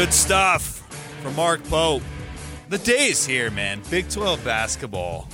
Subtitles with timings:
[0.00, 0.78] Good stuff
[1.22, 2.02] from Mark Pope.
[2.70, 3.82] The day is here, man.
[3.90, 5.28] Big 12 basketball.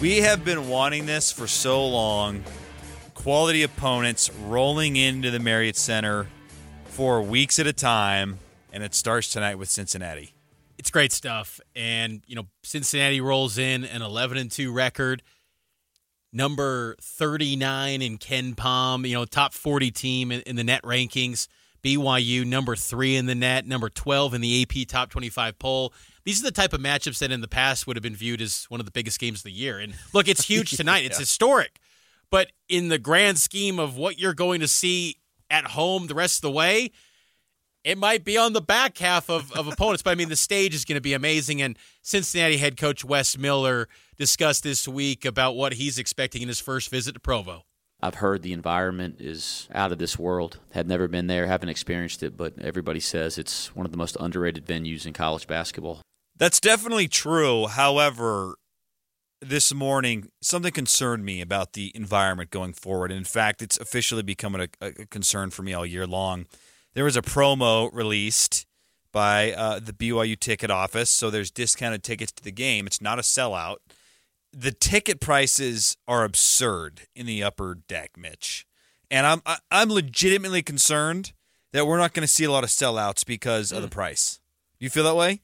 [0.00, 2.42] We have been wanting this for so long.
[3.14, 6.26] Quality opponents rolling into the Marriott Center
[6.86, 8.40] for weeks at a time,
[8.72, 10.34] and it starts tonight with Cincinnati.
[10.78, 11.60] It's great stuff.
[11.76, 15.22] And, you know, Cincinnati rolls in an 11 and 2 record,
[16.32, 21.46] number 39 in KenPom, you know, top 40 team in, in the net rankings.
[21.86, 25.94] BYU number three in the net, number 12 in the AP top 25 poll.
[26.24, 28.64] These are the type of matchups that in the past would have been viewed as
[28.64, 29.78] one of the biggest games of the year.
[29.78, 31.06] And look, it's huge tonight, yeah.
[31.06, 31.78] it's historic.
[32.28, 35.18] But in the grand scheme of what you're going to see
[35.48, 36.90] at home the rest of the way,
[37.84, 40.02] it might be on the back half of, of opponents.
[40.02, 41.62] But I mean, the stage is going to be amazing.
[41.62, 46.58] And Cincinnati head coach Wes Miller discussed this week about what he's expecting in his
[46.58, 47.62] first visit to Provo.
[48.00, 50.58] I've heard the environment is out of this world.
[50.72, 54.16] Had never been there, haven't experienced it, but everybody says it's one of the most
[54.20, 56.02] underrated venues in college basketball.
[56.36, 57.66] That's definitely true.
[57.66, 58.56] However,
[59.40, 63.10] this morning, something concerned me about the environment going forward.
[63.10, 66.46] In fact, it's officially becoming a, a concern for me all year long.
[66.94, 68.66] There was a promo released
[69.12, 71.08] by uh, the BYU ticket office.
[71.08, 72.86] So there's discounted tickets to the game.
[72.86, 73.76] It's not a sellout
[74.58, 78.66] the ticket prices are absurd in the upper deck, Mitch,
[79.10, 81.32] and I'm I, I'm legitimately concerned
[81.72, 83.76] that we're not going to see a lot of sellouts because mm.
[83.76, 83.92] of the hmm.
[83.92, 84.40] price.
[84.78, 85.42] You feel that way?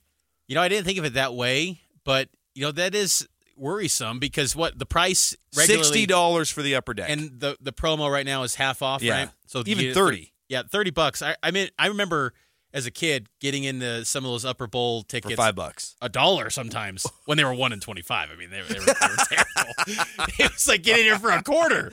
[0.49, 4.19] You know, I didn't think of it that way, but you know that is worrisome
[4.19, 8.27] because what the price sixty dollars for the upper deck, and the the promo right
[8.27, 9.19] now is half off, yeah.
[9.19, 9.31] right?
[9.47, 11.21] So even thirty, yeah, thirty bucks.
[11.21, 12.33] I I mean, I remember
[12.75, 16.09] as a kid getting into some of those upper bowl tickets for five bucks, a
[16.09, 18.31] dollar sometimes when they were one and twenty five.
[18.33, 20.25] I mean, they, they, were, they were terrible.
[20.39, 21.93] it was like get in here for a quarter.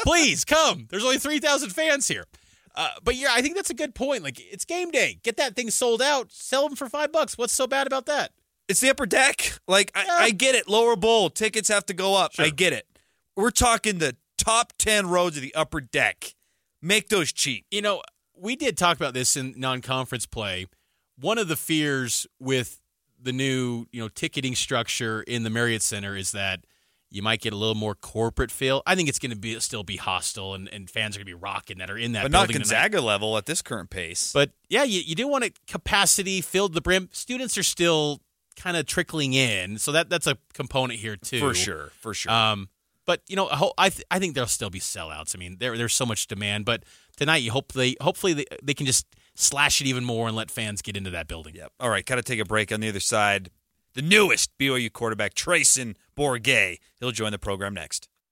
[0.00, 0.86] Please come.
[0.90, 2.26] There's only three thousand fans here.
[2.74, 4.22] Uh, but yeah, I think that's a good point.
[4.22, 5.18] Like it's game day.
[5.24, 6.30] Get that thing sold out.
[6.30, 7.36] Sell them for five bucks.
[7.36, 8.30] What's so bad about that?
[8.68, 9.58] It's the upper deck.
[9.66, 10.04] Like yeah.
[10.08, 10.68] I, I, get it.
[10.68, 12.34] Lower bowl tickets have to go up.
[12.34, 12.44] Sure.
[12.44, 12.86] I get it.
[13.34, 16.34] We're talking the top ten rows of the upper deck.
[16.80, 17.66] Make those cheap.
[17.72, 18.02] You know,
[18.40, 20.66] we did talk about this in non-conference play.
[21.18, 22.80] One of the fears with
[23.20, 26.60] the new, you know, ticketing structure in the Marriott Center is that
[27.10, 28.82] you might get a little more corporate feel.
[28.86, 31.30] I think it's going to be still be hostile, and, and fans are going to
[31.36, 32.24] be rocking that are in that.
[32.24, 33.06] But not Gonzaga tonight.
[33.06, 34.32] level at this current pace.
[34.32, 37.08] But yeah, you, you do want a capacity filled to the brim.
[37.12, 38.20] Students are still
[38.56, 41.40] kind of trickling in, so that that's a component here too.
[41.40, 42.30] For sure, for sure.
[42.30, 42.68] Um,
[43.08, 43.48] but you know,
[43.78, 45.34] I th- I think there'll still be sellouts.
[45.34, 46.84] I mean, there there's so much demand, but
[47.16, 50.50] tonight you hope they hopefully they, they can just slash it even more and let
[50.50, 51.54] fans get into that building.
[51.54, 51.72] Yep.
[51.80, 53.50] All right, got to take a break on the other side.
[53.94, 56.80] The newest BYU quarterback, Treyson Bourguet.
[57.00, 58.10] He'll join the program next.